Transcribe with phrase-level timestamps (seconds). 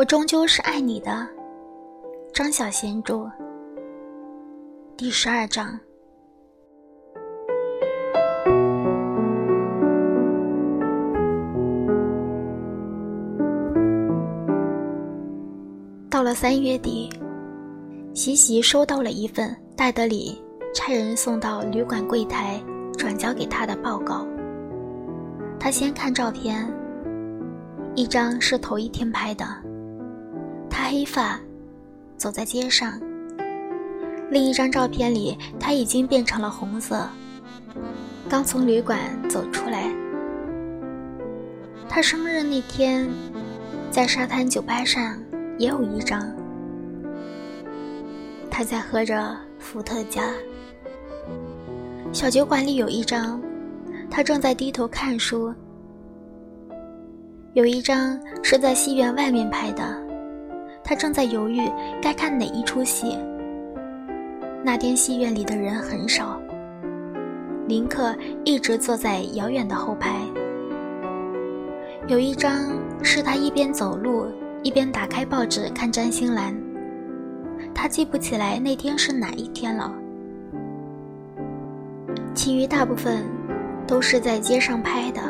[0.00, 1.28] 我终究是爱你的，
[2.32, 3.30] 张小娴著。
[4.96, 5.78] 第十二章。
[16.08, 17.10] 到了三月底，
[18.14, 20.42] 喜喜收到了一份戴德里
[20.74, 22.58] 差人送到旅馆柜台
[22.96, 24.26] 转交给他的报告。
[25.58, 26.66] 他先看照片，
[27.94, 29.44] 一张是头一天拍的。
[30.90, 31.38] 黑发，
[32.16, 33.00] 走在街上。
[34.28, 37.08] 另一张照片里，他已经变成了红色，
[38.28, 38.98] 刚从旅馆
[39.28, 39.88] 走出来。
[41.88, 43.08] 他生日那天，
[43.88, 45.16] 在沙滩酒吧上
[45.58, 46.28] 也有一张。
[48.50, 50.24] 他在喝着伏特加。
[52.12, 53.40] 小酒馆里有一张，
[54.10, 55.54] 他正在低头看书。
[57.52, 60.09] 有一张是在戏院外面拍的。
[60.90, 61.70] 他正在犹豫
[62.02, 63.16] 该看哪一出戏。
[64.64, 66.42] 那天戏院里的人很少，
[67.68, 68.12] 林克
[68.44, 70.16] 一直坐在遥远的后排。
[72.08, 72.72] 有一张
[73.04, 74.26] 是他一边走路
[74.64, 76.52] 一边打开报纸看占星栏。
[77.72, 79.94] 他记不起来那天是哪一天了。
[82.34, 83.24] 其余大部分
[83.86, 85.22] 都是在街上拍的。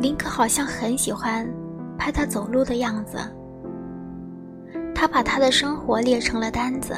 [0.00, 1.44] 林克好像很喜欢
[1.98, 3.18] 拍他走路的样子。
[5.02, 6.94] 他把他的生活列成了单子：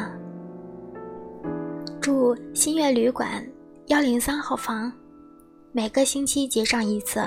[2.02, 3.42] 住新月旅馆
[3.86, 4.92] 幺零三号房，
[5.72, 7.22] 每个星期结账一次；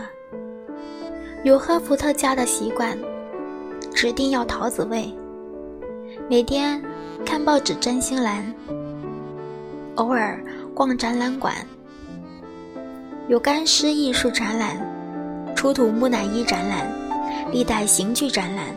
[1.44, 2.95] 有喝伏特加的习惯，
[3.92, 5.11] 指定要桃子味；
[6.30, 6.80] 每天
[7.25, 8.44] 看报纸占星栏；
[9.95, 10.39] 偶尔
[10.75, 11.56] 逛展览馆，
[13.28, 14.78] 有干尸艺术展览、
[15.56, 16.88] 出土木乃伊展览、
[17.52, 18.67] 历代刑具展览。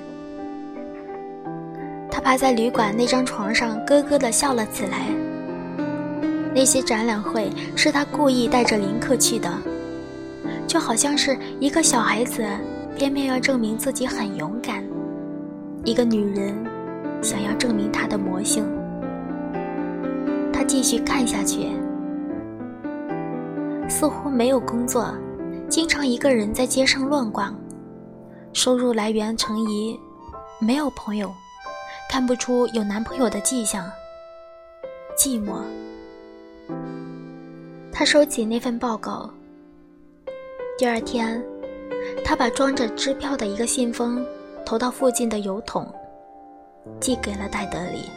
[2.20, 5.06] 趴在旅馆那张床上，咯咯地笑了起来。
[6.54, 9.50] 那些展览会是他故意带着林克去的，
[10.66, 12.44] 就好像是一个小孩子
[12.96, 14.84] 偏偏要证明自己很勇敢，
[15.84, 16.54] 一个女人
[17.22, 18.64] 想要证明她的魔性。
[20.52, 21.68] 他继续看下去，
[23.88, 25.14] 似乎没有工作，
[25.68, 27.54] 经常一个人在街上乱逛，
[28.52, 29.98] 收入来源成疑，
[30.60, 31.32] 没有朋友。
[32.10, 33.88] 看不出有男朋友的迹象，
[35.16, 35.62] 寂寞。
[37.92, 39.30] 他收起那份报告。
[40.76, 41.40] 第二天，
[42.24, 44.26] 他把装着支票的一个信封
[44.66, 45.86] 投到附近的邮筒，
[46.98, 48.10] 寄给了戴德里。